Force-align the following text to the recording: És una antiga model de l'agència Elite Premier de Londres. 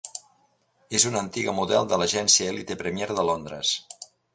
És 1.01 1.05
una 1.11 1.21
antiga 1.25 1.55
model 1.59 1.93
de 1.93 2.03
l'agència 2.03 2.51
Elite 2.57 2.83
Premier 2.85 3.15
de 3.17 3.31
Londres. 3.33 3.81